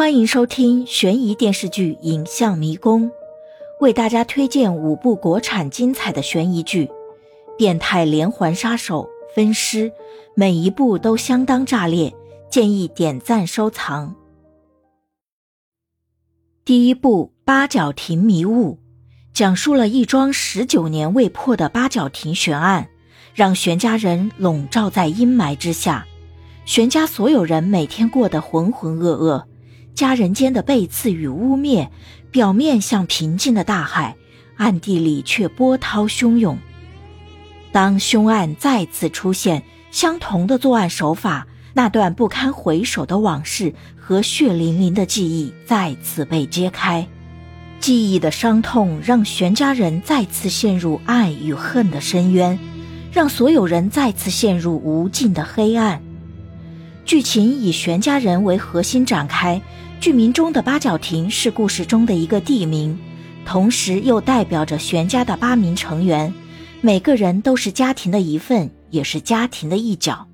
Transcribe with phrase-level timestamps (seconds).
[0.00, 3.10] 欢迎收听悬疑电视剧《影像迷宫》，
[3.80, 6.86] 为大家推荐五部国产精彩的悬疑剧，
[7.58, 9.92] 《变态连环杀手》分尸，
[10.34, 12.14] 每一部都相当炸裂，
[12.48, 14.14] 建议点赞收藏。
[16.64, 18.72] 第一部《八角亭迷雾》，
[19.34, 22.88] 讲述了一桩十九年未破的八角亭悬案，
[23.34, 26.06] 让悬家人笼罩在阴霾之下，
[26.64, 29.44] 悬家所有人每天过得浑浑噩噩。
[29.94, 31.88] 家人间的背刺与污蔑，
[32.30, 34.16] 表面像平静的大海，
[34.56, 36.58] 暗地里却波涛汹涌。
[37.72, 47.06] 当凶案再次出现，相同的作案手法，那段不堪回首的往事和血淋淋的记忆再次被揭开。
[47.78, 52.58] 记忆的伤痛让全家人再次陷入爱与恨的深渊，
[53.12, 56.02] 让所有人再次陷入无尽的黑暗。
[57.04, 59.60] 剧情以玄家人为核心展开。
[60.00, 62.98] 剧名中的八角亭是故事中的一个地名，
[63.44, 66.32] 同时又代表着玄家的八名成员，
[66.80, 70.29] 每个人都是家庭的一份，也是家庭的一角。